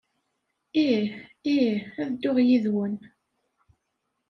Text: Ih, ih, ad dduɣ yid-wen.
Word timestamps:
Ih, 0.83 1.03
ih, 1.53 1.73
ad 2.01 2.09
dduɣ 2.13 2.37
yid-wen. 2.47 2.95